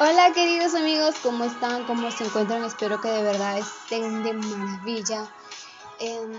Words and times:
Hola 0.00 0.32
queridos 0.32 0.74
amigos, 0.74 1.16
¿cómo 1.22 1.44
están? 1.44 1.84
¿Cómo 1.84 2.10
se 2.10 2.24
encuentran? 2.24 2.64
Espero 2.64 3.00
que 3.00 3.08
de 3.08 3.22
verdad 3.22 3.58
estén 3.58 4.22
de 4.22 4.32
maravilla. 4.32 5.28
Em, 6.00 6.32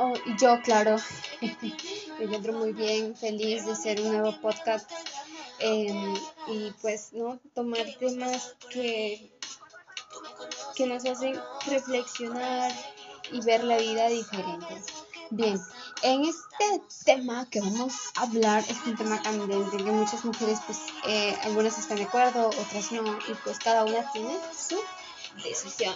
oh, 0.00 0.14
y, 0.26 0.36
yo, 0.36 0.60
claro, 0.62 0.96
me 1.40 2.24
encuentro 2.24 2.52
muy 2.52 2.72
bien, 2.72 3.16
feliz 3.16 3.66
de 3.66 3.76
ser 3.76 4.00
un 4.00 4.12
nuevo 4.12 4.40
podcast 4.40 4.90
em, 5.60 6.14
y 6.48 6.72
pues, 6.80 7.12
¿no? 7.12 7.38
Tomar 7.54 7.86
temas 7.98 8.56
que, 8.70 9.30
que 10.74 10.86
nos 10.86 11.04
hacen 11.04 11.40
reflexionar 11.66 12.72
y 13.30 13.40
ver 13.42 13.62
la 13.64 13.76
vida 13.76 14.08
diferente. 14.08 14.82
Bien, 15.30 15.60
en 16.02 16.24
este 16.24 16.82
tema 17.04 17.48
que 17.50 17.60
vamos 17.60 17.94
a 18.16 18.22
hablar 18.22 18.64
es 18.68 18.76
un 18.86 18.96
tema 18.96 19.20
candente 19.20 19.76
que 19.76 19.90
muchas 19.90 20.24
mujeres, 20.24 20.60
pues, 20.66 20.78
eh, 21.06 21.36
algunas 21.44 21.78
están 21.78 21.98
de 21.98 22.04
acuerdo, 22.04 22.48
otras 22.48 22.92
no, 22.92 23.18
y 23.28 23.34
pues 23.44 23.58
cada 23.58 23.84
una 23.84 24.10
tiene 24.12 24.36
su 24.56 24.78
decisión. 25.42 25.94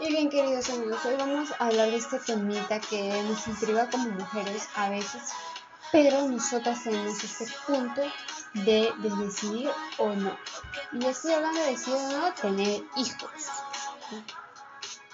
Y 0.00 0.08
bien, 0.08 0.28
queridos 0.28 0.68
amigos, 0.70 1.04
hoy 1.04 1.14
vamos 1.16 1.50
a 1.58 1.66
hablar 1.66 1.90
de 1.90 1.96
este 1.96 2.18
temita 2.18 2.80
que 2.80 3.22
nos 3.22 3.46
intriga 3.46 3.88
como 3.88 4.08
mujeres 4.10 4.68
a 4.74 4.90
veces 4.90 5.22
pero 5.94 6.26
nosotras 6.26 6.82
tenemos 6.82 7.22
ese 7.22 7.46
punto 7.68 8.02
de, 8.54 8.92
decidir 8.98 9.70
o 9.98 10.08
no. 10.10 10.36
Y 10.92 11.06
estoy 11.06 11.32
hablando 11.32 11.60
de 11.60 11.70
decidir 11.70 11.96
o 11.96 12.12
no 12.12 12.34
tener 12.34 12.82
hijos. 12.96 13.30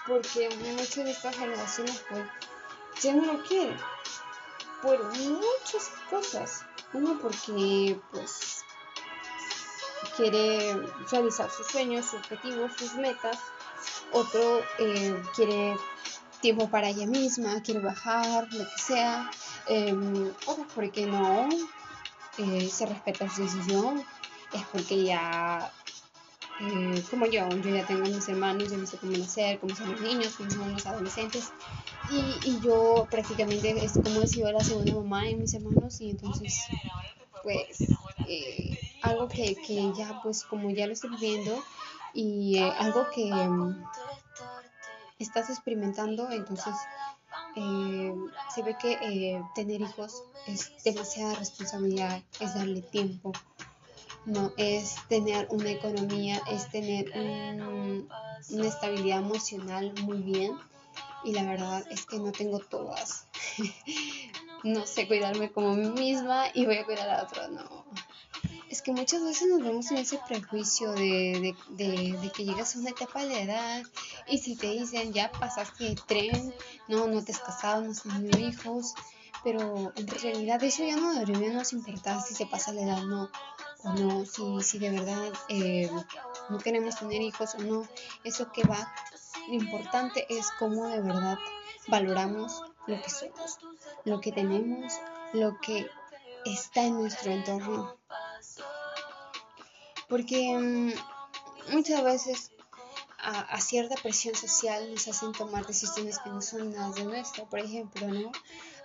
Porque 0.06 0.48
muchas 0.76 1.04
de 1.04 1.10
estas 1.10 1.36
generaciones 1.36 2.04
pues 2.08 2.24
ya 3.02 3.14
no 3.14 3.32
lo 3.32 3.42
quieren. 3.44 3.76
Por 4.82 5.02
muchas 5.16 5.90
cosas. 6.08 6.64
Uno 6.92 7.18
porque 7.20 8.00
pues 8.10 8.64
quiere 10.16 10.74
realizar 11.10 11.50
sus 11.50 11.66
sueños, 11.66 12.06
sus 12.06 12.20
objetivos, 12.20 12.72
sus 12.76 12.94
metas. 12.94 13.38
Otro 14.12 14.62
eh, 14.78 15.22
quiere 15.34 15.76
tiempo 16.40 16.68
para 16.68 16.88
ella 16.88 17.06
misma, 17.06 17.62
quiere 17.62 17.80
bajar, 17.80 18.52
lo 18.52 18.64
que 18.64 18.82
sea. 18.82 19.30
Eh, 19.68 19.94
porque 20.74 21.06
no 21.06 21.48
eh, 22.40 22.68
se 22.70 22.86
respeta 22.86 23.28
su 23.28 23.42
decisión, 23.42 24.02
es 24.52 24.62
porque 24.72 25.04
ya, 25.04 25.70
eh, 26.60 27.04
como 27.10 27.26
yo, 27.26 27.48
yo 27.48 27.70
ya 27.74 27.86
tengo 27.86 28.02
mis 28.02 28.28
hermanos, 28.28 28.70
yo 28.70 28.78
no 28.78 28.86
sé 28.86 28.96
cómo 28.96 29.12
nacer, 29.12 29.58
cómo 29.60 29.76
son 29.76 29.92
los 29.92 30.00
niños, 30.00 30.34
cómo 30.36 30.50
son 30.50 30.72
los 30.72 30.86
adolescentes, 30.86 31.52
y, 32.10 32.48
y 32.48 32.60
yo 32.60 33.06
prácticamente 33.10 33.84
es 33.84 33.92
como 33.92 34.26
si 34.26 34.40
yo 34.40 34.50
la 34.50 34.64
segunda 34.64 34.94
mamá 34.94 35.24
de 35.24 35.36
mis 35.36 35.52
hermanos, 35.52 36.00
y 36.00 36.10
entonces, 36.10 36.58
pues, 37.42 37.90
eh, 38.26 38.78
algo 39.02 39.28
que, 39.28 39.54
que, 39.54 39.92
ya, 39.96 40.20
pues, 40.22 40.44
como 40.44 40.70
ya 40.70 40.86
lo 40.86 40.94
estoy 40.94 41.10
viviendo, 41.10 41.62
y 42.14 42.58
algo 42.58 43.06
que 43.14 43.32
mm, 43.32 43.84
estás 45.18 45.50
experimentando, 45.50 46.30
entonces 46.30 46.74
eh, 47.56 48.14
se 48.54 48.62
ve 48.62 48.76
que 48.80 48.92
eh, 48.92 49.42
tener 49.54 49.80
hijos 49.80 50.22
es 50.46 50.72
demasiada 50.84 51.34
responsabilidad, 51.34 52.22
es 52.40 52.54
darle 52.54 52.82
tiempo, 52.82 53.32
no 54.24 54.52
es 54.56 54.96
tener 55.08 55.48
una 55.50 55.70
economía, 55.70 56.40
es 56.50 56.70
tener 56.70 57.10
una 58.50 58.66
estabilidad 58.66 59.18
emocional 59.18 59.92
muy 60.02 60.18
bien. 60.18 60.56
Y 61.22 61.32
la 61.32 61.42
verdad 61.42 61.84
es 61.90 62.06
que 62.06 62.18
no 62.18 62.32
tengo 62.32 62.60
todas. 62.60 63.26
no 64.64 64.86
sé 64.86 65.06
cuidarme 65.06 65.52
como 65.52 65.74
mí 65.74 65.90
misma 65.90 66.46
y 66.54 66.64
voy 66.64 66.76
a 66.76 66.84
cuidar 66.84 67.10
a 67.10 67.22
otro, 67.24 67.48
no 67.48 67.84
es 68.70 68.82
que 68.82 68.92
muchas 68.92 69.22
veces 69.24 69.48
nos 69.48 69.62
vemos 69.62 69.90
en 69.90 69.96
ese 69.96 70.18
prejuicio 70.28 70.92
de, 70.92 71.54
que 71.76 72.44
llegas 72.44 72.76
a 72.76 72.78
una 72.78 72.90
etapa 72.90 73.24
de 73.24 73.42
edad 73.42 73.82
y 74.28 74.38
si 74.38 74.54
te 74.54 74.68
dicen 74.68 75.12
ya 75.12 75.32
pasaste 75.32 75.88
el 75.88 76.00
tren, 76.04 76.54
no, 76.86 77.08
no 77.08 77.24
te 77.24 77.32
has 77.32 77.40
casado, 77.40 77.82
no 77.82 77.90
has 77.90 78.02
tenido 78.04 78.38
hijos, 78.38 78.94
pero 79.42 79.92
en 79.96 80.06
realidad 80.06 80.62
eso 80.62 80.84
ya 80.84 80.96
no 80.96 81.12
debería 81.12 81.52
nos 81.52 81.72
importar 81.72 82.22
si 82.22 82.34
se 82.36 82.46
pasa 82.46 82.72
la 82.72 82.82
edad 82.82 83.02
no, 83.02 83.28
o 83.82 83.92
no, 83.94 84.24
si, 84.24 84.62
si 84.62 84.78
de 84.78 84.90
verdad 84.90 85.32
eh, 85.48 85.90
no 86.48 86.58
queremos 86.58 86.96
tener 86.96 87.20
hijos 87.22 87.56
o 87.56 87.62
no. 87.62 87.88
Eso 88.22 88.52
que 88.52 88.62
va, 88.62 88.94
lo 89.48 89.54
importante 89.54 90.26
es 90.28 90.48
cómo 90.60 90.86
de 90.86 91.00
verdad 91.00 91.38
valoramos 91.88 92.62
lo 92.86 93.02
que 93.02 93.10
somos, 93.10 93.58
lo 94.04 94.20
que 94.20 94.30
tenemos, 94.30 94.92
lo 95.32 95.58
que 95.60 95.90
está 96.44 96.84
en 96.84 96.94
nuestro 96.94 97.32
entorno 97.32 98.00
porque 100.10 100.58
mm, 100.58 101.72
muchas 101.72 102.04
veces 102.04 102.50
a, 103.22 103.60
cierta 103.60 103.94
presión 103.96 104.34
social 104.34 104.90
nos 104.90 105.06
hacen 105.08 105.32
tomar 105.32 105.66
decisiones 105.66 106.18
que 106.18 106.30
no 106.30 106.42
son 106.42 106.72
nada 106.72 106.90
de 106.90 107.04
nuestra. 107.04 107.44
Por 107.44 107.60
ejemplo, 107.60 108.08
¿no? 108.08 108.32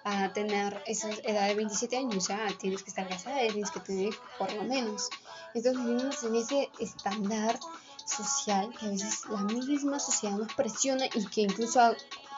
A 0.04 0.32
tener 0.34 0.84
esa 0.86 1.10
edad 1.10 1.48
de 1.48 1.56
27 1.56 1.98
años, 1.98 2.28
ya 2.28 2.48
tienes 2.60 2.84
que 2.84 2.90
estar 2.90 3.08
casada, 3.08 3.40
tienes 3.40 3.72
que 3.72 3.80
tener 3.80 4.14
por 4.38 4.52
lo 4.54 4.64
menos. 4.64 5.10
Entonces 5.54 5.84
vivimos 5.84 6.24
en 6.24 6.36
ese 6.36 6.70
estándar 6.80 7.60
social 8.06 8.72
que 8.78 8.86
a 8.86 8.90
veces 8.90 9.26
la 9.30 9.42
misma 9.42 10.00
sociedad 10.00 10.38
nos 10.38 10.54
presiona 10.54 11.06
y 11.08 11.26
que 11.26 11.42
incluso 11.42 11.82
hay 11.82 11.96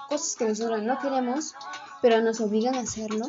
cosas 0.08 0.36
que 0.38 0.46
nosotros 0.46 0.82
no 0.84 0.98
queremos, 1.00 1.56
pero 2.02 2.22
nos 2.22 2.40
obligan 2.40 2.76
a 2.76 2.82
hacerlo. 2.82 3.28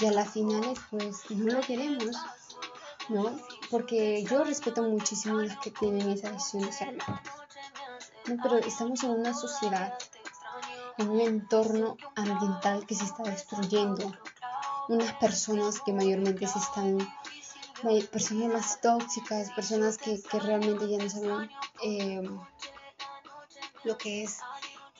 Y 0.00 0.06
a 0.06 0.12
las 0.12 0.30
finales 0.30 0.78
pues 0.90 1.30
no 1.30 1.52
lo 1.52 1.60
queremos, 1.60 2.16
¿no? 3.08 3.38
Porque 3.70 4.24
yo 4.24 4.44
respeto 4.44 4.82
muchísimo 4.82 5.38
a 5.38 5.42
los 5.42 5.56
que 5.58 5.70
tienen 5.70 6.10
esa 6.10 6.30
decisión 6.30 6.62
de 6.62 6.72
ser 6.72 6.98
No, 8.26 8.36
pero 8.42 8.56
estamos 8.58 9.02
en 9.04 9.10
una 9.10 9.34
sociedad, 9.34 9.96
en 10.98 11.10
un 11.10 11.20
entorno 11.20 11.96
ambiental 12.14 12.86
que 12.86 12.94
se 12.94 13.04
está 13.04 13.22
destruyendo. 13.24 14.12
Unas 14.88 15.12
personas 15.14 15.80
que 15.80 15.92
mayormente 15.92 16.46
se 16.46 16.58
están, 16.58 16.98
personas 18.10 18.52
más 18.52 18.80
tóxicas, 18.80 19.50
personas 19.52 19.98
que, 19.98 20.20
que 20.22 20.38
realmente 20.38 20.88
ya 20.88 20.98
no 20.98 21.10
saben 21.10 21.50
eh, 21.82 22.22
lo 23.84 23.98
que 23.98 24.24
es 24.24 24.38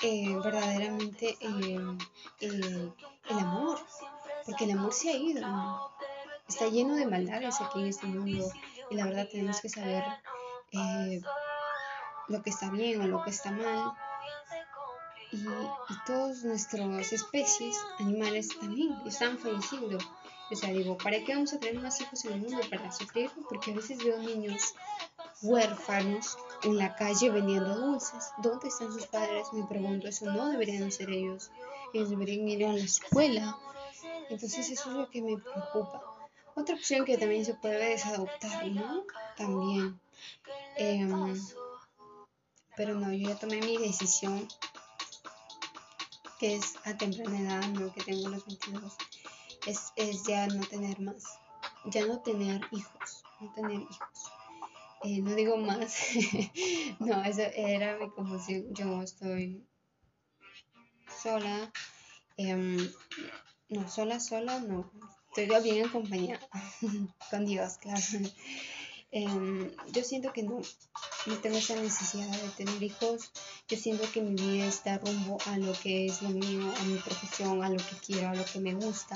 eh, 0.03 0.35
verdaderamente 0.43 1.37
eh, 1.41 1.81
el 2.41 3.39
amor, 3.39 3.79
porque 4.45 4.65
el 4.65 4.73
amor 4.73 4.93
se 4.93 5.11
ha 5.11 5.17
ido. 5.17 5.96
Está 6.49 6.69
lleno 6.69 6.95
de 6.95 7.07
maldades 7.07 7.61
aquí 7.61 7.81
en 7.81 7.87
este 7.87 8.07
mundo 8.07 8.49
y 8.91 8.95
la 8.95 9.05
verdad 9.05 9.29
tenemos 9.31 9.61
que 9.61 9.69
saber 9.69 10.05
eh, 10.73 11.21
lo 12.29 12.43
que 12.43 12.51
está 12.51 12.71
bien 12.71 13.01
o 13.01 13.07
lo 13.07 13.23
que 13.25 13.31
está 13.31 13.51
mal. 13.51 13.93
Y, 15.33 15.39
y 15.39 15.97
todas 16.07 16.45
nuestras 16.45 17.13
especies, 17.13 17.77
animales 17.99 18.49
también, 18.61 18.97
están 19.07 19.39
falleciendo. 19.39 19.99
O 20.49 20.55
sea, 20.55 20.71
digo, 20.71 20.97
¿para 20.97 21.23
qué 21.25 21.35
vamos 21.35 21.53
a 21.53 21.59
tener 21.59 21.83
más 21.83 22.01
hijos 22.01 22.25
en 22.25 22.35
el 22.35 22.41
mundo? 22.43 22.59
¿Para 22.71 22.93
sufrir? 22.93 23.31
Porque 23.49 23.73
a 23.73 23.75
veces 23.75 23.99
veo 24.03 24.19
niños 24.19 24.75
huérfanos 25.43 26.39
en 26.63 26.79
la 26.79 26.95
calle 26.95 27.31
vendiendo 27.31 27.75
dulces. 27.75 28.31
¿Dónde 28.39 28.69
están 28.69 28.93
sus 28.93 29.07
padres? 29.07 29.53
Me 29.53 29.67
pregunto, 29.67 30.07
eso 30.07 30.27
no 30.27 30.49
deberían 30.49 30.93
ser 30.93 31.11
ellos. 31.11 31.51
Ellos 31.93 32.11
deberían 32.11 32.49
ir 32.49 32.65
a 32.65 32.73
la 32.73 32.85
escuela. 32.85 33.59
Entonces 34.31 34.71
eso 34.71 34.91
es 34.91 34.97
lo 34.97 35.11
que 35.11 35.23
me 35.23 35.37
preocupa. 35.37 36.06
Otra 36.57 36.75
opción 36.75 37.05
que 37.05 37.19
también 37.19 37.45
se 37.45 37.53
puede 37.53 37.93
es 37.93 38.07
adoptar, 38.07 38.67
¿no? 38.69 39.05
También. 39.37 40.01
Em, 40.79 41.39
pero 42.75 42.95
no, 42.95 43.13
yo 43.13 43.29
ya 43.29 43.39
tomé 43.39 43.61
mi 43.61 43.77
decisión, 43.77 44.49
que 46.41 46.57
es 46.57 46.75
a 46.85 46.97
temprana 46.97 47.39
edad, 47.41 47.69
¿no? 47.69 47.93
Que 47.93 48.03
tengo 48.03 48.31
los 48.31 48.47
22. 48.47 48.97
Es, 49.67 49.93
es 49.97 50.25
ya 50.25 50.47
no 50.47 50.67
tener 50.67 50.99
más, 50.99 51.25
ya 51.85 52.07
no 52.07 52.21
tener 52.21 52.63
hijos, 52.73 53.23
no 53.39 53.53
tener 53.53 53.83
hijos. 53.83 54.33
Eh, 55.03 55.21
no 55.21 55.35
digo 55.35 55.59
más, 55.59 55.95
no, 57.01 57.23
esa 57.23 57.49
era 57.49 57.99
mi 57.99 58.09
confusión. 58.09 58.65
Yo 58.73 59.03
estoy 59.03 59.63
sola, 61.23 61.71
em, 62.39 62.79
no, 63.69 63.89
sola, 63.91 64.21
sola, 64.21 64.59
no, 64.61 64.91
estoy 65.37 65.63
bien 65.63 65.85
en 65.85 65.91
compañía 65.91 66.41
con 67.31 67.45
Dios, 67.45 67.75
claro. 67.79 68.01
Em, 69.13 69.71
yo 69.93 70.03
siento 70.03 70.33
que 70.33 70.43
no, 70.43 70.61
no 71.27 71.39
tengo 71.39 71.59
esa 71.59 71.77
necesidad 71.77 72.27
de 72.27 72.49
tener 72.51 72.83
hijos. 72.83 73.31
Yo 73.69 73.77
siento 73.77 74.11
que 74.13 74.21
mi 74.21 74.35
vida 74.35 74.67
está 74.67 74.99
rumbo 74.99 75.39
a 75.47 75.59
lo 75.59 75.73
que 75.75 76.07
es 76.07 76.23
lo 76.23 76.31
mío, 76.31 76.73
a 76.79 76.83
mi 76.85 76.99
profesión, 76.99 77.63
a 77.63 77.69
lo 77.69 77.77
que 77.77 77.97
quiero, 78.05 78.29
a 78.29 78.35
lo 78.35 78.45
que 78.45 78.61
me 78.61 78.75
gusta. 78.75 79.15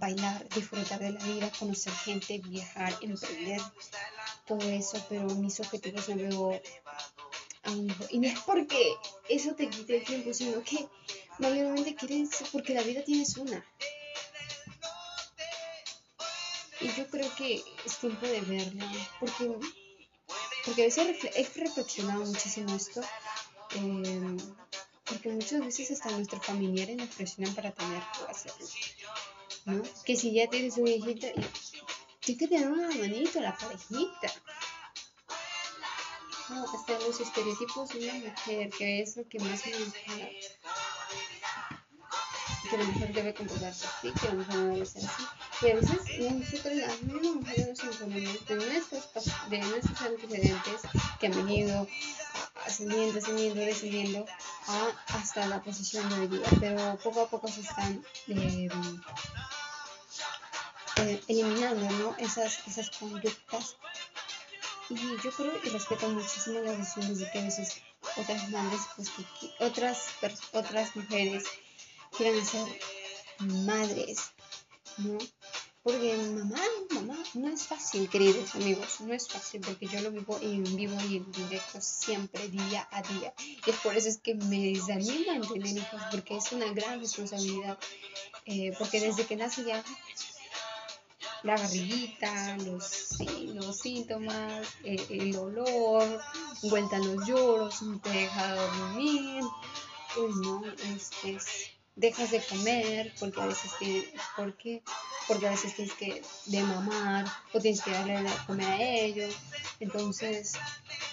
bailar, 0.00 0.48
disfrutar 0.50 1.00
de 1.00 1.12
la 1.12 1.24
vida, 1.24 1.50
conocer 1.58 1.92
gente, 1.92 2.38
viajar, 2.38 2.96
emprender, 3.02 3.60
todo 4.46 4.62
eso, 4.70 5.04
pero 5.08 5.26
mis 5.34 5.60
objetivos 5.60 6.08
me 6.08 6.14
veo 6.14 6.60
a 7.64 7.70
un 7.70 7.90
hijo. 7.90 8.04
Y 8.10 8.18
no 8.20 8.28
es 8.28 8.40
porque 8.40 8.94
eso 9.28 9.54
te 9.54 9.68
quite 9.68 9.98
el 9.98 10.04
tiempo, 10.04 10.32
sino 10.32 10.62
que 10.62 10.88
mayormente 11.38 11.94
quieres, 11.94 12.30
porque 12.50 12.72
la 12.74 12.82
vida 12.82 13.04
tienes 13.04 13.36
una. 13.36 13.64
Y 16.82 16.92
yo 16.96 17.06
creo 17.08 17.32
que 17.36 17.62
es 17.84 17.98
tiempo 17.98 18.26
de 18.26 18.40
verlo, 18.40 18.84
porque, 19.20 19.56
porque 20.64 20.82
a 20.82 20.86
veces 20.86 21.16
he 21.36 21.60
reflexionado 21.60 22.24
muchísimo 22.24 22.74
esto, 22.74 23.00
eh, 23.76 24.36
porque 25.04 25.28
muchas 25.28 25.60
veces 25.60 25.92
hasta 25.92 26.10
nuestros 26.10 26.44
familiares 26.44 26.96
nos 26.96 27.08
presionan 27.10 27.54
para 27.54 27.70
tener 27.70 28.02
hacerlo. 28.28 28.66
¿no? 29.66 29.82
Que 30.04 30.16
si 30.16 30.32
ya 30.32 30.48
tienes 30.48 30.76
una 30.76 30.90
hijita, 30.90 31.28
tienes 32.20 32.40
que 32.40 32.48
tener 32.48 32.68
una 32.68 32.88
manito 32.88 33.40
la 33.40 33.56
parejita. 33.56 34.32
No, 36.48 36.64
hasta 36.64 36.98
los 36.98 37.20
estereotipos 37.20 37.90
de 37.90 38.10
una 38.10 38.14
mujer, 38.14 38.70
que 38.70 39.02
es 39.02 39.16
lo 39.16 39.28
que 39.28 39.38
más 39.38 39.64
me 39.66 39.72
enfada 39.72 40.28
que 42.72 42.78
la 42.78 42.84
mujer 42.84 43.12
debe 43.12 43.34
comportarse 43.34 43.86
así, 43.86 44.10
que 44.12 44.26
la 44.28 44.34
mujer 44.34 44.56
debe 44.56 44.86
ser 44.86 45.04
así. 45.04 45.24
Y 45.62 45.70
a 45.70 45.76
veces 45.76 46.00
nosotros, 46.18 46.74
las 46.74 47.02
mismas 47.02 47.36
mujeres 47.36 47.84
nos 47.84 47.98
de 48.00 48.06
nuestros, 48.56 49.08
de 49.48 49.58
nuestros 49.58 50.02
antecedentes 50.02 50.80
que 51.20 51.26
han 51.26 51.32
venido 51.32 51.86
ascendiendo, 52.66 53.18
ascendiendo, 53.18 53.60
descendiendo 53.60 54.26
a, 54.66 54.88
hasta 55.14 55.46
la 55.46 55.62
posición 55.62 56.08
de 56.08 56.14
hoy 56.16 56.26
día, 56.26 56.48
pero 56.58 56.98
poco 56.98 57.22
a 57.22 57.28
poco 57.28 57.46
se 57.46 57.60
están 57.60 58.04
eh, 58.26 58.68
eh, 60.96 61.22
eliminando 61.28 61.90
¿no? 61.92 62.16
esas, 62.18 62.66
esas 62.66 62.90
conductas. 62.90 63.76
Y 64.90 64.96
yo 65.22 65.30
creo 65.30 65.52
y 65.62 65.68
respeto 65.68 66.08
muchísimo 66.08 66.58
las 66.60 66.76
decisiones 66.76 67.18
de 67.20 67.30
que 67.30 67.38
a 67.38 67.42
veces 67.44 67.82
otras 68.16 68.50
madres, 68.50 68.80
pues, 68.96 69.10
otras, 69.60 70.08
otras 70.52 70.96
mujeres 70.96 71.44
quieran 72.16 72.44
ser 72.44 72.66
madres, 73.38 74.32
¿no? 74.98 75.18
Porque 75.82 76.16
mamá, 76.16 76.60
mamá, 76.90 77.18
no 77.34 77.48
es 77.48 77.66
fácil, 77.66 78.08
queridos 78.08 78.54
amigos, 78.54 79.00
no 79.00 79.12
es 79.12 79.26
fácil 79.26 79.62
porque 79.62 79.86
yo 79.86 80.00
lo 80.00 80.12
vivo 80.12 80.38
en 80.40 80.62
vivo 80.76 80.96
y 81.08 81.16
en 81.16 81.32
directo 81.32 81.80
siempre, 81.80 82.46
día 82.48 82.86
a 82.92 83.02
día. 83.02 83.34
Y 83.66 83.70
es 83.70 83.76
por 83.78 83.96
eso 83.96 84.08
es 84.08 84.18
que 84.18 84.36
me 84.36 84.60
desanima 84.60 85.34
en 85.34 85.42
tener 85.42 85.76
hijos, 85.76 86.02
porque 86.12 86.36
es 86.36 86.52
una 86.52 86.72
gran 86.72 87.00
responsabilidad. 87.00 87.78
Eh, 88.46 88.72
porque 88.78 89.00
desde 89.00 89.26
que 89.26 89.34
nace 89.34 89.64
ya 89.64 89.82
la 91.42 91.56
barriguita, 91.56 92.56
los, 92.58 92.84
síntomas, 93.76 94.68
eh, 94.84 95.04
el 95.10 95.36
olor, 95.36 96.20
vuelta 96.62 96.96
a 96.96 97.00
los 97.00 97.26
lloros, 97.26 97.82
no 97.82 98.00
te 98.00 98.10
deja 98.10 98.54
dormir, 98.54 99.42
pues 100.14 100.34
no, 100.36 100.62
es 100.84 101.10
dejas 101.94 102.30
de 102.30 102.40
comer 102.40 103.12
porque 103.18 103.40
a 103.40 103.46
veces 103.46 103.70
tienes, 103.78 104.04
porque, 104.36 104.82
porque 105.28 105.46
a 105.46 105.50
veces 105.50 105.74
tienes 105.74 105.94
que 105.94 106.22
de 106.46 106.62
mamar 106.62 107.26
o 107.52 107.60
tienes 107.60 107.82
que 107.82 107.90
darle 107.90 108.22
de 108.22 108.30
comer 108.46 108.68
a 108.68 108.82
ellos. 108.82 109.34
Entonces, 109.80 110.54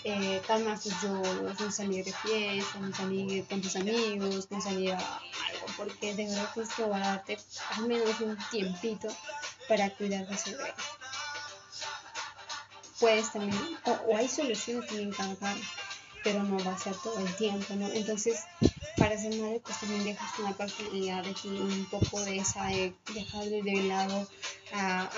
eh, 0.03 0.41
calmar 0.47 0.79
tus 0.79 0.93
lloros, 1.01 1.59
no 1.59 1.71
salir 1.71 2.05
de 2.05 2.13
fiesta, 2.13 2.79
no 2.79 2.95
salir 2.95 3.45
con 3.45 3.61
tus 3.61 3.75
amigos, 3.75 4.47
no 4.49 4.61
salir 4.61 4.93
a 4.93 4.97
algo, 4.97 5.65
porque 5.77 6.15
de 6.15 6.25
verdad 6.25 6.49
tienes 6.53 6.73
que 6.73 6.83
guardarte 6.83 7.37
al 7.75 7.87
menos 7.87 8.19
un 8.21 8.37
tiempito 8.49 9.07
para 9.67 9.89
cuidar 9.91 10.27
de 10.27 10.35
ese 10.35 10.55
bebé. 10.55 10.73
Puedes 12.99 13.31
también, 13.31 13.77
o, 13.85 14.15
hay 14.15 14.27
soluciones 14.27 14.87
también 14.87 15.11
para 15.11 15.55
pero 16.23 16.43
no 16.43 16.63
va 16.63 16.73
a 16.73 16.77
ser 16.77 16.95
todo 16.97 17.19
el 17.19 17.35
tiempo, 17.35 17.73
¿no? 17.75 17.87
Entonces, 17.87 18.43
para 18.99 19.17
ser 19.17 19.35
madre, 19.37 19.61
pues 19.63 19.79
también 19.79 20.03
dejas 20.03 20.37
una 20.39 20.53
personalidad 20.53 21.23
de 21.23 21.33
ti, 21.33 21.47
un 21.47 21.85
poco 21.85 22.19
de 22.21 22.37
esa, 22.37 22.65
de 22.65 22.93
dejar 23.13 23.45
de 23.45 23.83
lado 23.83 24.27
a, 24.73 25.09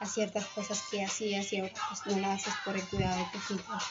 a, 0.00 0.06
ciertas 0.06 0.44
cosas 0.46 0.82
que 0.90 1.04
hacías 1.04 1.52
y 1.52 1.58
ahora 1.58 1.72
pues 1.88 2.16
no 2.16 2.20
las 2.20 2.40
haces 2.40 2.54
por 2.64 2.76
el 2.76 2.82
cuidado 2.84 3.16
de 3.18 3.26
tus 3.32 3.50
hijos. 3.52 3.82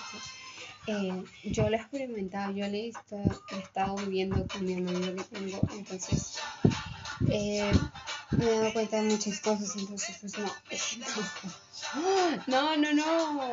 Eh, 0.87 1.23
yo 1.43 1.69
lo 1.69 1.77
he 1.77 1.79
experimentado, 1.79 2.51
yo 2.51 2.67
le 2.67 2.87
he, 2.87 2.91
estado 3.59 3.95
viviendo 3.95 4.45
con 4.47 4.65
mi 4.65 4.73
hermano 4.73 5.15
que 5.15 5.23
tengo, 5.23 5.61
entonces 5.71 6.39
eh, 7.29 7.71
me 8.31 8.45
he 8.45 8.59
dado 8.59 8.73
cuenta 8.73 8.97
de 8.97 9.03
muchas 9.03 9.39
cosas, 9.39 9.75
entonces 9.75 10.17
pues 10.19 10.37
no, 10.37 10.51
no, 12.47 12.77
no, 12.77 12.93
no. 12.93 13.51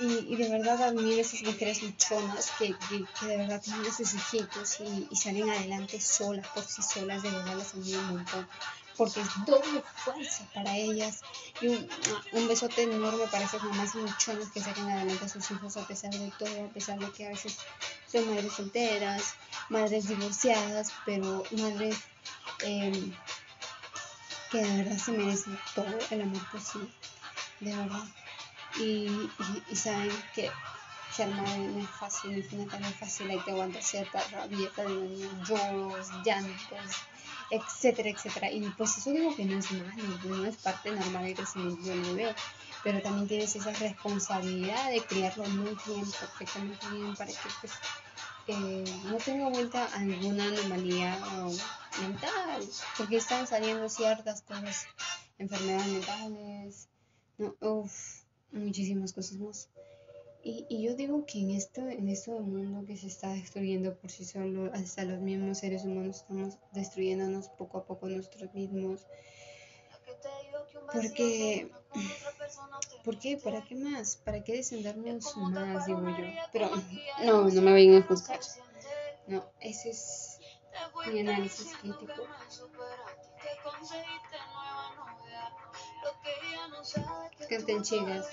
Y, 0.00 0.36
de 0.36 0.48
verdad 0.48 0.80
admiro 0.82 1.20
esas 1.20 1.42
mujeres 1.42 1.82
luchonas 1.82 2.52
que, 2.58 2.74
que, 2.88 3.26
de 3.26 3.36
verdad 3.36 3.60
tienen 3.60 3.92
sus 3.92 4.14
hijitos 4.14 4.78
y, 4.80 5.14
salen 5.16 5.50
adelante 5.50 6.00
solas, 6.00 6.46
por 6.48 6.64
sí 6.64 6.82
solas, 6.82 7.22
de 7.22 7.30
verdad 7.30 7.56
las 7.56 7.74
admiro 7.74 7.98
un 8.00 8.16
montón. 8.16 8.48
Porque 8.96 9.20
es 9.20 9.28
doble 9.46 9.82
fuerza 9.96 10.44
para 10.54 10.76
ellas. 10.76 11.20
Y 11.60 11.68
un, 11.68 11.88
un 12.32 12.48
besote 12.48 12.82
enorme 12.82 13.26
para 13.30 13.44
esas 13.44 13.62
mamás 13.62 13.94
luchonas 13.94 14.50
que 14.52 14.60
salen 14.60 14.88
adelante 14.90 15.24
a 15.24 15.28
sus 15.28 15.50
hijos 15.50 15.76
a 15.76 15.86
pesar 15.86 16.12
de 16.12 16.32
todo, 16.38 16.66
a 16.66 16.68
pesar 16.72 16.98
de 16.98 17.10
que 17.12 17.26
a 17.26 17.30
veces 17.30 17.58
son 18.10 18.28
madres 18.28 18.52
solteras, 18.52 19.34
madres 19.68 20.08
divorciadas, 20.08 20.92
pero 21.04 21.44
madres 21.52 21.96
em, 22.60 23.14
que 24.50 24.58
de 24.58 24.76
verdad 24.78 24.98
se 24.98 25.12
merecen 25.12 25.58
todo 25.74 25.98
el 26.10 26.22
amor 26.22 26.50
posible. 26.50 26.88
De 27.60 27.74
verdad 27.74 28.04
y, 28.78 29.30
saben 29.74 30.10
que 30.34 30.50
madre 31.26 31.58
no 31.58 31.80
es 31.80 31.90
fácil, 31.90 32.38
es 32.38 32.52
una 32.52 32.70
tarea 32.70 32.90
fácil, 32.92 33.30
hay 33.30 33.40
que 33.40 33.50
aguantar 33.50 33.82
cierta 33.82 34.22
los 34.48 35.48
lloros, 35.48 36.08
llantos, 36.24 36.96
etcétera, 37.50 38.10
etcétera. 38.10 38.50
Y 38.52 38.60
pues 38.76 38.98
eso 38.98 39.10
digo 39.10 39.34
que 39.34 39.44
no 39.44 39.58
es 39.58 39.70
malo, 39.72 39.92
no 40.24 40.46
es 40.46 40.56
parte 40.56 40.92
normal 40.92 41.24
del 41.24 41.34
crecimiento 41.34 41.88
del 41.88 42.02
bebé, 42.02 42.34
pero 42.84 43.02
también 43.02 43.26
tienes 43.26 43.56
esa 43.56 43.72
responsabilidad 43.72 44.90
de 44.90 45.00
criarlo 45.02 45.44
muy 45.44 45.76
bien, 45.86 46.08
perfectamente 46.10 46.88
bien, 46.90 47.16
para 47.16 47.30
que 47.30 47.48
pues 47.60 47.72
eh, 48.46 48.84
no 49.04 49.16
tenga 49.16 49.48
vuelta 49.48 49.86
alguna 49.94 50.44
anomalía 50.44 51.18
mental, 52.00 52.68
porque 52.96 53.16
están 53.16 53.46
saliendo 53.46 53.88
ciertas 53.88 54.42
cosas, 54.42 54.86
enfermedades 55.38 55.86
mentales, 55.88 56.88
no, 57.38 57.54
uff 57.60 58.27
muchísimas 58.52 59.12
cosas 59.12 59.38
más. 59.38 59.68
Y, 60.42 60.66
y, 60.68 60.82
yo 60.82 60.94
digo 60.94 61.26
que 61.26 61.40
en 61.40 61.50
esto, 61.50 61.80
en 61.88 62.08
este 62.08 62.30
mundo 62.30 62.86
que 62.86 62.96
se 62.96 63.08
está 63.08 63.32
destruyendo 63.32 63.94
por 63.96 64.10
sí 64.10 64.24
solo, 64.24 64.70
hasta 64.72 65.04
los 65.04 65.18
mismos 65.20 65.58
seres 65.58 65.84
humanos 65.84 66.18
estamos 66.18 66.58
destruyéndonos 66.72 67.48
poco 67.50 67.78
a 67.78 67.84
poco 67.84 68.08
nosotros 68.08 68.54
mismos. 68.54 69.06
Porque, 70.92 71.70
¿por 73.04 73.18
qué? 73.18 73.36
¿Para 73.36 73.62
qué 73.62 73.74
más? 73.74 74.16
¿Para 74.16 74.42
qué 74.42 74.54
descendernos 74.54 75.36
más, 75.36 75.86
digo 75.86 76.08
yo? 76.08 76.16
Pero 76.52 76.70
no, 77.24 77.48
no 77.48 77.62
me 77.62 77.72
vayan 77.72 78.02
a 78.02 78.06
juzgar. 78.06 78.40
No, 79.26 79.44
ese 79.60 79.90
es 79.90 80.38
mi 81.12 81.20
análisis 81.20 81.76
crítico. 81.76 82.12
Canten 87.48 87.82
chicas. 87.82 88.26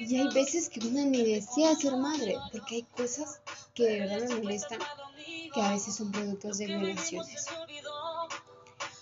Y 0.00 0.16
hay 0.16 0.28
veces 0.32 0.70
que 0.70 0.80
uno 0.80 1.04
ni 1.04 1.22
desea 1.22 1.74
ser 1.74 1.94
madre, 1.96 2.36
porque 2.50 2.76
hay 2.76 2.82
cosas 2.84 3.40
que 3.74 3.84
de 3.84 4.00
verdad 4.00 4.28
me 4.28 4.36
molestan 4.36 4.78
que 5.50 5.60
a 5.60 5.72
veces 5.72 5.94
son 5.94 6.12
productos 6.12 6.58
de 6.58 6.66
violaciones. 6.66 7.46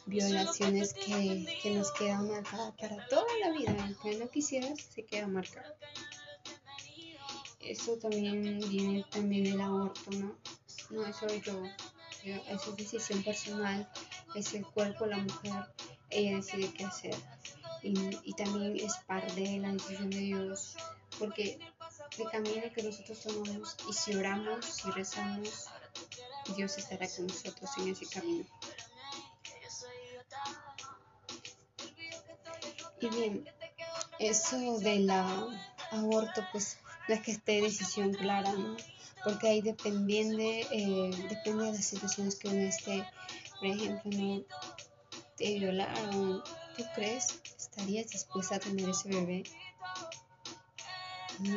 Violaciones 0.07 0.95
que, 0.95 1.71
nos 1.75 1.91
quedan 1.93 2.29
marcadas 2.29 2.75
para 2.81 3.07
toda 3.09 3.27
la 3.43 3.51
vida. 3.51 3.77
Aunque 3.81 4.17
no 4.19 4.31
quisieras, 4.31 4.81
se 4.81 5.05
queda 5.05 5.27
marcado. 5.27 5.75
Eso 7.61 7.97
también 7.97 8.61
viene 8.69 9.05
también 9.11 9.45
del 9.45 9.61
aborto, 9.61 10.11
¿no? 10.13 10.37
No 10.91 11.05
es 11.05 11.17
solo 11.17 11.35
yo. 11.35 11.63
Eso 12.25 12.71
es 12.71 12.77
decisión 12.77 13.23
personal. 13.25 13.91
Es 14.35 14.55
el 14.55 14.65
cuerpo, 14.65 15.07
la 15.07 15.19
mujer. 15.19 15.65
Ella 16.11 16.37
decide 16.37 16.73
qué 16.73 16.85
hacer. 16.85 17.15
Y, 17.83 17.95
y 18.23 18.33
también 18.35 18.77
es 18.77 18.97
parte 19.07 19.35
de 19.35 19.59
la 19.59 19.73
decisión 19.73 20.11
de 20.11 20.19
Dios. 20.19 20.77
Porque 21.19 21.59
el 22.19 22.31
camino 22.31 22.63
que 22.75 22.83
nosotros 22.83 23.21
tomamos 23.21 23.77
y 23.89 23.93
si 23.93 24.15
oramos, 24.15 24.65
si 24.65 24.91
rezamos, 24.91 25.67
Dios 26.55 26.79
estará 26.79 27.09
con 27.09 27.27
nosotros 27.27 27.71
en 27.79 27.89
ese 27.89 28.07
camino. 28.07 28.45
Y 33.01 33.09
bien, 33.09 33.45
eso 34.19 34.79
de 34.81 35.01
la 35.01 35.47
aborto, 35.91 36.47
pues 36.53 36.79
no 37.09 37.15
es 37.15 37.21
que 37.21 37.33
esté 37.33 37.61
decisión 37.61 38.13
clara, 38.15 38.53
¿no? 38.53 38.77
Porque 39.25 39.49
ahí 39.49 39.61
dependiendo, 39.61 40.43
eh, 40.43 41.11
depende 41.29 41.65
de 41.65 41.73
las 41.73 41.85
situaciones 41.85 42.37
que 42.37 42.49
uno 42.49 42.63
esté, 42.63 43.07
por 43.59 43.69
ejemplo, 43.69 44.11
¿no? 44.13 44.45
te 45.37 45.59
violaron, 45.59 46.43
¿tú 46.77 46.85
crees? 46.95 47.41
¿Estarías 47.59 48.09
dispuesta 48.09 48.57
a 48.57 48.59
tener 48.59 48.89
ese 48.89 49.09
bebé? 49.09 49.43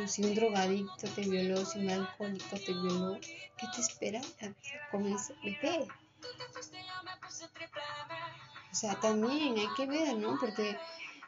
Si 0.06 0.22
un 0.22 0.34
drogadicto 0.34 1.08
te 1.14 1.22
violó, 1.22 1.64
si 1.64 1.78
un 1.78 1.90
alcohólico 1.90 2.56
te 2.58 2.72
violó, 2.72 3.18
¿qué 3.56 3.66
te 3.74 3.80
espera 3.80 4.20
con 4.90 5.06
ese 5.06 5.34
bebé? 5.42 5.86
O 8.70 8.74
sea, 8.74 9.00
también 9.00 9.58
hay 9.58 9.68
que 9.76 9.86
ver, 9.86 10.16
¿no? 10.16 10.38
Porque 10.38 10.76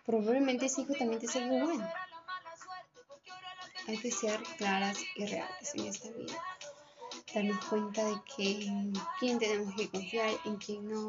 probablemente 0.05 0.67
ese 0.67 0.83
hijo 0.83 0.93
también 0.95 1.21
te 1.21 1.29
salga 1.29 1.57
igual. 1.57 1.95
Hay 3.89 3.97
que 3.99 4.11
ser 4.11 4.41
claras 4.59 4.99
y 5.17 5.27
reales 5.27 5.75
en 5.75 5.87
esta 5.87 6.11
vida. 6.11 6.35
Darnos 7.35 7.65
cuenta 7.65 8.05
de 8.05 8.17
que 8.37 8.67
en 8.67 8.93
quién 9.19 9.39
tenemos 9.39 9.75
que 9.75 9.89
confiar, 9.89 10.31
en 10.45 10.57
quién 10.57 10.89
no. 10.89 11.09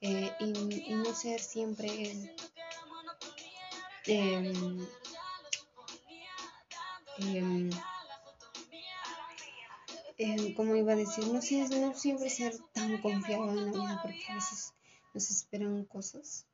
Eh, 0.00 0.32
y, 0.40 0.94
no 0.94 1.14
ser 1.14 1.40
siempre 1.40 2.10
el, 2.10 2.34
em, 4.06 4.86
em, 7.18 7.70
em, 10.18 10.54
como 10.54 10.76
iba 10.76 10.92
a 10.92 10.96
decir, 10.96 11.26
no, 11.26 11.34
no 11.34 11.94
siempre 11.94 12.30
ser 12.30 12.54
tan 12.72 13.00
confiado 13.00 13.50
en 13.50 13.66
la 13.66 13.72
vida 13.72 14.00
porque 14.02 14.24
a 14.28 14.34
veces 14.34 14.74
nos 15.14 15.30
esperan 15.30 15.84
cosas. 15.84 16.46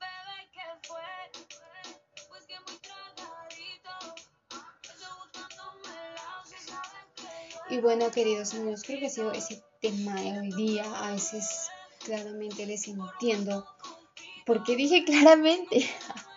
Y 7.70 7.80
bueno, 7.80 8.10
queridos 8.10 8.54
amigos, 8.54 8.82
creo 8.82 8.98
que 8.98 9.06
ha 9.06 9.10
sido 9.10 9.30
ese 9.32 9.62
tema 9.80 10.14
de 10.14 10.40
hoy 10.40 10.52
día. 10.52 10.84
A 11.04 11.12
veces 11.12 11.68
claramente 12.02 12.64
les 12.64 12.88
entiendo. 12.88 13.66
Porque 14.46 14.74
dije 14.74 15.04
claramente. 15.04 15.88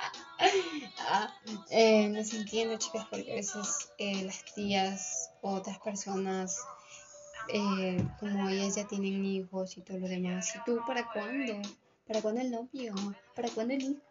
ah, 0.99 1.33
eh, 1.69 2.09
les 2.09 2.33
entiendo, 2.33 2.77
chicas, 2.77 3.05
porque 3.09 3.31
a 3.31 3.35
veces 3.35 3.91
eh, 3.97 4.23
las 4.23 4.43
tías 4.53 5.31
otras 5.41 5.79
personas 5.79 6.59
eh, 7.49 8.03
como 8.19 8.49
ellas 8.49 8.75
ya 8.75 8.87
tienen 8.87 9.25
hijos 9.25 9.77
y 9.77 9.81
todo 9.81 9.99
lo 9.99 10.07
demás. 10.07 10.55
¿Y 10.55 10.63
tú 10.63 10.79
para 10.85 11.11
cuándo? 11.11 11.61
¿Para 12.07 12.21
cuándo 12.21 12.41
el 12.41 12.51
novio? 12.51 12.93
¿Para 13.35 13.49
cuándo 13.49 13.73
el 13.73 13.81
hijo? 13.81 14.01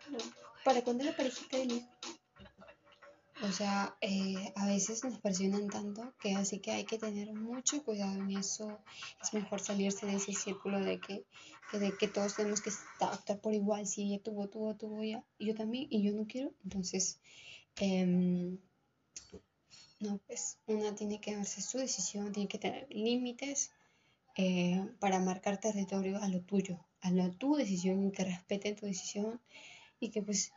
¿Para 0.65 0.83
cuándo 0.83 1.05
la 1.05 1.17
parejita 1.17 1.57
del 1.59 1.73
hijo? 1.73 1.89
O 3.43 3.53
sea, 3.53 3.97
eh, 4.01 4.53
a 4.55 4.67
veces 4.67 5.03
nos 5.03 5.19
presionan 5.19 5.69
tanto 5.69 6.13
que 6.21 6.35
así 6.35 6.59
que 6.59 6.73
hay 6.73 6.85
que 6.85 6.99
tener 6.99 7.33
mucho 7.33 7.83
cuidado 7.85 8.15
en 8.15 8.37
eso. 8.37 8.79
Es 9.23 9.33
mejor 9.33 9.61
salirse 9.61 10.07
de 10.07 10.17
ese 10.17 10.33
círculo 10.33 10.81
de 10.81 11.01
que, 11.01 11.25
de 11.73 11.97
que 11.97 12.09
todos 12.09 12.37
tenemos 12.37 12.61
que 12.61 12.71
actuar 13.01 13.41
por 13.41 13.55
igual. 13.55 13.87
Si 13.87 14.03
ella 14.03 14.23
tuvo, 14.23 14.49
tuvo, 14.49 14.77
tuvo 14.77 15.03
ya, 15.03 15.25
yo 15.39 15.55
también, 15.55 15.87
y 15.91 16.03
yo 16.03 16.13
no 16.13 16.27
quiero. 16.27 16.53
Entonces, 16.65 17.19
em, 17.77 18.59
no, 20.01 20.19
pues 20.27 20.59
una 20.67 20.95
tiene 20.95 21.21
que 21.21 21.35
darse 21.35 21.63
su 21.63 21.79
decisión, 21.79 22.33
tiene 22.33 22.49
que 22.49 22.59
tener 22.59 22.87
límites 22.91 23.73
eh, 24.37 24.87
para 24.99 25.19
marcar 25.19 25.59
territorio 25.59 26.23
a 26.23 26.29
lo 26.29 26.41
tuyo 26.43 26.85
a 27.01 27.11
la, 27.11 27.31
tu 27.31 27.57
decisión 27.57 28.07
y 28.07 28.13
que 28.13 28.25
respeten 28.25 28.77
tu 28.77 28.87
decisión 28.87 29.41
y 29.99 30.11
que 30.11 30.23
pues 30.23 30.53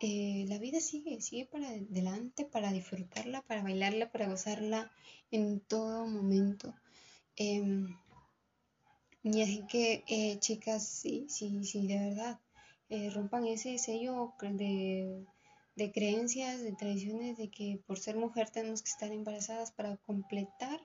eh, 0.00 0.44
la 0.48 0.58
vida 0.58 0.80
sigue, 0.80 1.20
sigue 1.20 1.46
para 1.46 1.68
adelante, 1.68 2.44
para 2.44 2.72
disfrutarla, 2.72 3.42
para 3.42 3.62
bailarla, 3.62 4.10
para 4.12 4.28
gozarla 4.28 4.90
en 5.30 5.60
todo 5.60 6.06
momento. 6.06 6.74
Em, 7.36 7.96
y 9.22 9.42
así 9.42 9.66
que, 9.66 10.04
eh, 10.06 10.38
chicas, 10.38 10.86
sí, 10.86 11.26
sí, 11.28 11.64
sí, 11.64 11.86
de 11.86 11.98
verdad, 11.98 12.40
eh, 12.88 13.10
rompan 13.10 13.46
ese 13.46 13.78
sello 13.78 14.34
de, 14.40 15.24
de 15.76 15.92
creencias, 15.92 16.62
de 16.62 16.72
tradiciones, 16.72 17.36
de 17.36 17.50
que 17.50 17.80
por 17.86 17.98
ser 17.98 18.16
mujer 18.16 18.50
tenemos 18.50 18.82
que 18.82 18.90
estar 18.90 19.10
embarazadas 19.12 19.72
para 19.72 19.96
completar 19.96 20.80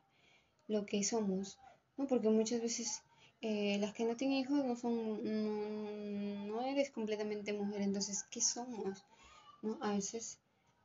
lo 0.67 0.85
que 0.85 1.03
somos, 1.03 1.59
¿no? 1.97 2.07
Porque 2.07 2.29
muchas 2.29 2.61
veces 2.61 3.03
eh, 3.41 3.77
las 3.79 3.93
que 3.93 4.05
no 4.05 4.15
tienen 4.15 4.37
hijos 4.37 4.63
no 4.63 4.75
son, 4.75 6.47
no, 6.47 6.61
eres 6.61 6.91
completamente 6.91 7.53
mujer, 7.53 7.81
entonces, 7.81 8.23
¿qué 8.29 8.39
somos? 8.39 9.03
¿No? 9.63 9.79
A 9.81 9.93
veces 9.93 10.37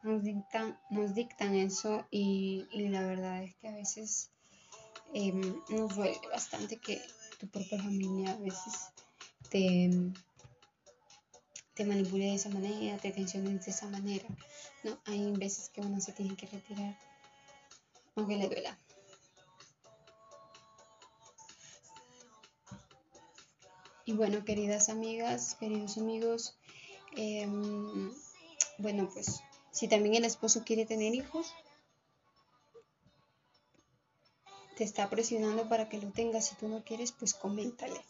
nos 0.02 0.22
dictan, 0.22 0.78
nos 0.90 1.14
dictan 1.14 1.54
eso 1.54 2.06
y, 2.10 2.66
la 2.72 3.02
verdad 3.02 3.42
es 3.42 3.54
que 3.56 3.68
a 3.68 3.72
veces 3.72 4.30
em, 5.12 5.62
nos 5.68 5.94
duele 5.94 6.18
bastante 6.32 6.78
que 6.78 7.02
tu 7.38 7.46
propia 7.48 7.82
familia 7.82 8.32
a 8.32 8.36
veces 8.36 8.90
te, 9.50 9.90
te 11.74 11.84
manipule 11.84 12.24
de 12.24 12.34
esa 12.36 12.48
manera, 12.48 12.96
te 12.96 13.12
tensione 13.12 13.50
de 13.50 13.70
esa 13.70 13.86
manera, 13.88 14.26
¿no? 14.82 14.98
Hay 15.04 15.30
veces 15.32 15.68
que 15.68 15.82
uno 15.82 16.00
se 16.00 16.12
tiene 16.12 16.34
que 16.36 16.46
retirar, 16.46 16.96
aunque 18.14 18.36
le 18.36 18.48
duela. 18.48 18.78
Y 24.06 24.12
bueno, 24.12 24.44
queridas 24.44 24.88
amigas, 24.88 25.56
queridos 25.58 25.98
amigos, 25.98 26.56
em, 27.16 28.14
bueno, 28.78 29.10
pues 29.12 29.40
si 29.72 29.88
también 29.88 30.14
el 30.14 30.24
esposo 30.24 30.62
quiere 30.64 30.86
tener 30.86 31.12
hijos, 31.12 31.52
te 34.76 34.84
está 34.84 35.10
presionando 35.10 35.68
para 35.68 35.88
que 35.88 36.00
lo 36.00 36.12
tengas. 36.12 36.46
Si 36.46 36.54
tú 36.54 36.68
no 36.68 36.84
quieres, 36.84 37.10
pues 37.10 37.34
coméntale. 37.34 38.00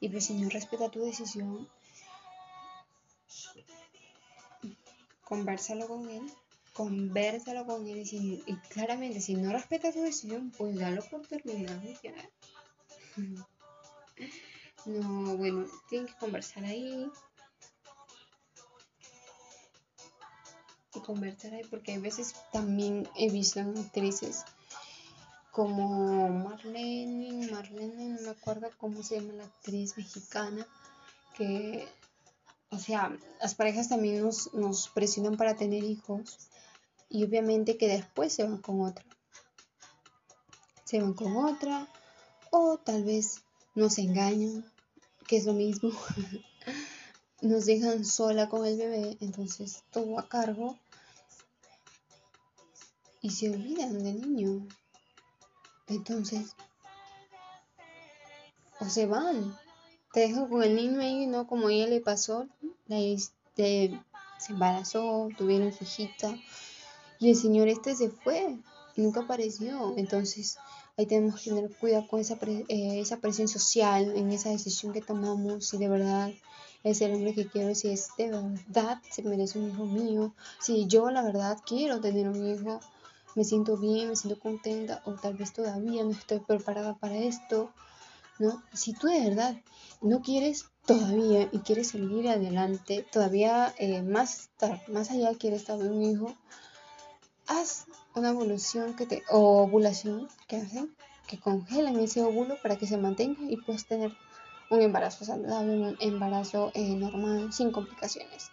Y 0.00 0.08
pues 0.08 0.24
si 0.26 0.34
no 0.34 0.48
respeta 0.48 0.90
tu 0.90 1.04
decisión, 1.04 1.68
conversalo 5.22 5.86
con 5.86 6.10
él, 6.10 6.28
conversalo 6.72 7.66
con 7.66 7.86
él 7.86 8.02
y, 8.10 8.42
y 8.46 8.56
claramente 8.68 9.20
si 9.20 9.36
no 9.36 9.52
respeta 9.52 9.92
tu 9.92 10.02
decisión, 10.02 10.50
pues 10.58 10.76
dalo 10.76 11.04
por 11.04 11.24
terminado 11.24 11.82
ya. 12.02 12.14
No, 14.86 15.36
bueno, 15.36 15.66
tienen 15.88 16.08
que 16.08 16.16
conversar 16.18 16.64
ahí. 16.64 17.10
Y 20.94 21.00
conversar 21.00 21.52
ahí 21.52 21.64
porque 21.68 21.94
a 21.94 21.98
veces 22.00 22.34
también 22.52 23.08
he 23.16 23.30
visto 23.30 23.60
actrices 23.60 24.44
como 25.56 26.28
Marlene, 26.28 27.50
Marlene, 27.50 28.08
no 28.10 28.20
me 28.20 28.28
acuerdo 28.28 28.68
cómo 28.76 29.02
se 29.02 29.18
llama 29.18 29.32
la 29.32 29.44
actriz 29.44 29.96
mexicana, 29.96 30.66
que, 31.34 31.88
o 32.68 32.78
sea, 32.78 33.16
las 33.40 33.54
parejas 33.54 33.88
también 33.88 34.20
nos, 34.20 34.52
nos 34.52 34.88
presionan 34.88 35.38
para 35.38 35.56
tener 35.56 35.82
hijos 35.82 36.50
y 37.08 37.24
obviamente 37.24 37.78
que 37.78 37.88
después 37.88 38.34
se 38.34 38.44
van 38.44 38.58
con 38.58 38.82
otra. 38.82 39.02
Se 40.84 41.00
van 41.00 41.14
con 41.14 41.34
otra 41.38 41.88
o 42.50 42.76
tal 42.76 43.04
vez 43.04 43.42
nos 43.74 43.96
engañan 43.96 44.70
que 45.26 45.36
es 45.36 45.44
lo 45.44 45.52
mismo, 45.52 45.90
nos 47.40 47.66
dejan 47.66 48.04
sola 48.04 48.48
con 48.48 48.64
el 48.66 48.76
bebé, 48.76 49.16
entonces 49.20 49.84
todo 49.90 50.18
a 50.18 50.28
cargo. 50.28 50.78
Y 53.20 53.30
se 53.30 53.50
olvidan 53.50 54.04
del 54.04 54.20
niño. 54.20 54.66
Entonces, 55.88 56.54
o 58.78 58.88
se 58.88 59.06
van, 59.06 59.56
te 60.12 60.20
dejan 60.20 60.48
con 60.48 60.62
el 60.62 60.76
niño 60.76 61.00
ahí, 61.00 61.26
¿no? 61.26 61.46
Como 61.46 61.68
a 61.68 61.72
ella 61.72 61.86
le 61.86 62.00
pasó, 62.00 62.46
se 62.86 64.52
embarazó, 64.52 65.28
tuvieron 65.36 65.72
su 65.72 65.84
hijita 65.84 66.36
y 67.18 67.30
el 67.30 67.36
señor 67.36 67.68
este 67.68 67.94
se 67.94 68.10
fue, 68.10 68.58
nunca 68.96 69.20
apareció. 69.20 69.94
Entonces, 69.96 70.58
Ahí 70.98 71.04
tenemos 71.04 71.42
que 71.42 71.50
tener 71.50 71.76
cuidado 71.76 72.08
con 72.08 72.20
esa, 72.20 72.38
eh, 72.68 73.00
esa 73.00 73.18
presión 73.18 73.48
social, 73.48 74.16
en 74.16 74.32
esa 74.32 74.48
decisión 74.48 74.94
que 74.94 75.02
tomamos, 75.02 75.66
si 75.66 75.76
de 75.76 75.90
verdad 75.90 76.32
es 76.84 77.02
el 77.02 77.12
hombre 77.12 77.34
que 77.34 77.46
quiero, 77.46 77.74
si 77.74 77.88
es 77.90 78.08
de 78.16 78.30
verdad 78.30 79.02
se 79.10 79.22
merece 79.22 79.58
un 79.58 79.68
hijo 79.68 79.84
mío, 79.84 80.34
si 80.58 80.86
yo 80.86 81.10
la 81.10 81.20
verdad 81.20 81.58
quiero 81.66 82.00
tener 82.00 82.26
un 82.28 82.50
hijo, 82.50 82.80
me 83.34 83.44
siento 83.44 83.76
bien, 83.76 84.08
me 84.08 84.16
siento 84.16 84.40
contenta 84.40 85.02
o 85.04 85.12
tal 85.12 85.34
vez 85.34 85.52
todavía 85.52 86.02
no 86.02 86.12
estoy 86.12 86.40
preparada 86.40 86.94
para 86.94 87.18
esto, 87.18 87.70
¿no? 88.38 88.62
Si 88.72 88.94
tú 88.94 89.08
de 89.08 89.20
verdad 89.20 89.60
no 90.00 90.22
quieres 90.22 90.70
todavía 90.86 91.46
y 91.52 91.58
quieres 91.58 91.88
seguir 91.88 92.26
adelante, 92.30 93.04
todavía 93.12 93.74
eh, 93.76 94.00
más, 94.00 94.48
más 94.88 95.10
allá 95.10 95.34
quieres 95.34 95.64
tener 95.64 95.90
un 95.90 96.02
hijo, 96.02 96.34
haz 97.48 97.86
una 98.14 98.30
evolución 98.30 98.94
que 98.94 99.06
te, 99.06 99.22
o 99.30 99.62
ovulación 99.62 100.28
que 100.48 100.56
hacen, 100.56 100.94
que 101.26 101.38
congelan 101.38 101.98
ese 102.00 102.22
óvulo 102.22 102.56
para 102.62 102.76
que 102.76 102.86
se 102.86 102.96
mantenga 102.96 103.40
y 103.48 103.56
puedes 103.56 103.86
tener 103.86 104.12
un 104.70 104.80
embarazo 104.80 105.24
saludable, 105.24 105.72
un 105.72 105.96
embarazo 106.00 106.70
eh, 106.74 106.94
normal, 106.94 107.52
sin 107.52 107.70
complicaciones. 107.72 108.50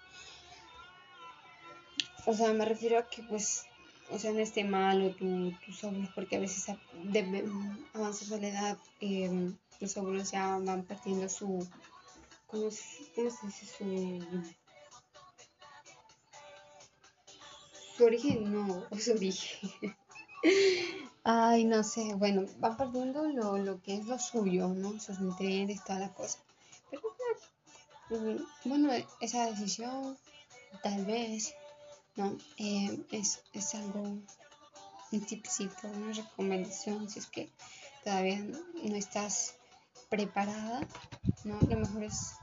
o 2.26 2.34
sea, 2.34 2.54
me 2.54 2.66
refiero 2.66 3.00
a 3.00 3.08
que 3.10 3.24
pues, 3.24 3.66
o 4.10 4.18
sea, 4.18 4.32
no 4.32 4.40
esté 4.40 4.64
malo 4.64 5.16
tu, 5.16 5.52
tus 5.66 5.84
óvulos, 5.84 6.10
porque 6.14 6.38
a 6.38 6.40
veces 6.40 6.76
avanzando 7.94 8.38
la 8.38 8.48
edad, 8.48 8.78
eh, 9.02 9.52
los 9.80 9.98
óvulos 9.98 10.32
ya 10.32 10.58
van 10.60 10.84
perdiendo 10.84 11.28
su, 11.30 11.68
¿cómo, 12.48 12.70
cómo 13.16 13.30
se 13.30 13.48
dice? 13.48 13.66
Su, 13.66 13.86
origen, 18.06 18.52
no, 18.52 18.86
su 19.00 19.12
origen. 19.12 19.96
Ay, 21.24 21.64
no 21.64 21.84
sé, 21.84 22.16
bueno, 22.16 22.46
van 22.60 22.76
perdiendo 22.76 23.24
lo, 23.24 23.58
lo 23.58 23.82
que 23.82 23.96
es 23.96 24.06
lo 24.06 24.20
suyo, 24.20 24.68
¿no? 24.70 25.00
Sus 25.00 25.20
nutrientes, 25.20 25.84
toda 25.84 26.00
la 26.00 26.14
cosa. 26.14 26.40
Pero 28.10 28.38
bueno, 28.66 28.92
esa 29.22 29.46
decisión 29.50 30.18
tal 30.82 31.06
vez, 31.06 31.54
¿no? 32.16 32.38
Eh, 32.58 33.06
es, 33.12 33.42
es, 33.54 33.76
algo, 33.76 34.02
un 34.02 35.22
tipcito, 35.26 35.88
una 35.88 36.14
recomendación, 36.14 37.10
si 37.10 37.20
es 37.20 37.28
que 37.28 37.50
todavía 38.04 38.40
no 38.40 38.96
estás 38.96 39.56
preparada, 40.10 40.82
¿no? 41.44 41.60
Lo 41.62 41.78
mejor 41.78 42.04
es, 42.04 42.34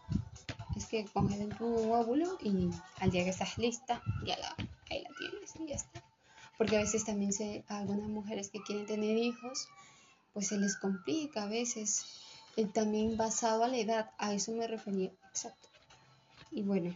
es 0.77 0.87
que 0.87 1.05
congelen 1.05 1.51
tu 1.51 1.93
óvulo 1.93 2.39
y 2.41 2.71
al 2.99 3.11
día 3.11 3.25
que 3.25 3.31
estás 3.31 3.59
lista, 3.59 4.03
ya 4.25 4.39
la, 4.39 4.57
ahí 4.91 5.03
la 5.03 5.11
tienes 5.19 5.57
y 5.59 5.67
ya 5.69 5.77
está. 5.77 6.03
Porque 6.59 6.77
a 6.77 6.81
veces 6.81 7.05
también 7.05 7.33
se, 7.33 7.65
algunas 7.69 8.09
mujeres 8.09 8.51
que 8.51 8.63
quieren 8.63 8.87
tener 8.87 9.17
hijos, 9.17 9.69
pues 10.35 10.49
se 10.49 10.59
les 10.59 10.77
complica 10.77 11.45
a 11.45 11.49
veces 11.49 12.05
también 12.69 13.17
basado 13.17 13.65
a 13.65 13.69
la 13.69 13.79
edad, 13.79 14.11
a 14.19 14.35
eso 14.35 14.53
me 14.53 14.67
refería, 14.67 15.11
exacto. 15.29 15.69
Y 16.51 16.63
bueno, 16.63 16.95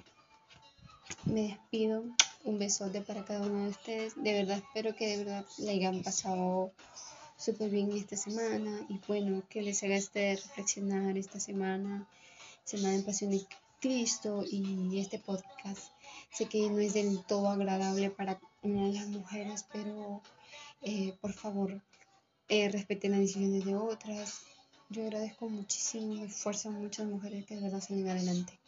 me 1.24 1.48
despido, 1.48 2.04
un 2.44 2.58
besote 2.58 3.00
para 3.00 3.24
cada 3.24 3.46
uno 3.46 3.64
de 3.64 3.70
ustedes, 3.70 4.14
de 4.22 4.32
verdad 4.32 4.58
espero 4.58 4.94
que 4.94 5.06
de 5.06 5.24
verdad 5.24 5.46
le 5.58 5.70
hayan 5.70 6.02
pasado 6.02 6.72
súper 7.36 7.70
bien 7.70 7.90
esta 7.92 8.16
semana 8.16 8.86
y 8.88 9.00
bueno, 9.08 9.42
que 9.48 9.62
les 9.62 9.82
haga 9.82 9.96
este 9.96 10.36
reflexionar 10.36 11.16
esta 11.16 11.40
semana, 11.40 12.06
semana 12.64 12.94
en 12.94 13.04
pasión 13.04 13.30
de 13.30 13.46
Cristo 13.80 14.44
y 14.50 14.98
este 14.98 15.18
podcast. 15.18 15.92
Sé 16.34 16.46
que 16.46 16.68
no 16.68 16.80
es 16.80 16.94
del 16.94 17.24
todo 17.24 17.48
agradable 17.48 18.10
para 18.10 18.40
las 18.62 19.06
mujeres, 19.06 19.64
pero 19.72 20.20
eh, 20.82 21.16
por 21.20 21.32
favor, 21.32 21.80
eh, 22.48 22.68
respeten 22.68 23.12
las 23.12 23.20
decisiones 23.20 23.64
de 23.64 23.76
otras, 23.76 24.42
yo 24.90 25.02
agradezco 25.04 25.48
muchísimo 25.48 26.12
el 26.14 26.22
esfuerzo 26.24 26.68
a 26.68 26.72
muchas 26.72 27.06
mujeres 27.06 27.46
que 27.46 27.54
de 27.54 27.62
verdad 27.62 27.80
salen 27.80 28.08
adelante. 28.08 28.58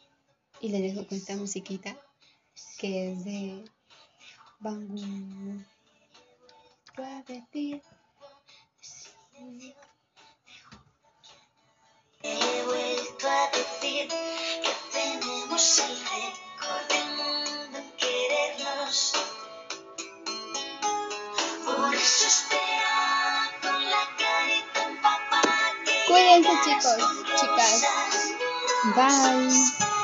Y 0.61 0.69
les 0.71 0.81
dejo 0.81 1.07
con 1.07 1.19
esta 1.19 1.37
musiquita 1.37 1.97
que 2.79 3.13
es 3.13 3.25
de 3.25 3.65
Bangu. 4.61 5.65
He 12.23 12.63
vuelto 12.65 13.29
a 13.29 13.51
decir 13.51 14.09
que 14.09 14.73
tenemos 14.93 15.79
el 15.81 15.97
récord 15.99 16.96
querernos. 18.87 19.13
Por 21.65 21.95
eso 21.95 22.27
espera 22.27 23.51
con 23.63 23.91
la 23.91 24.09
carita 24.19 24.83
empapada. 24.85 25.73
Cuídense 26.07 26.51
chicos, 26.65 26.97
chicas. 27.41 27.83
Bye. 28.95 29.96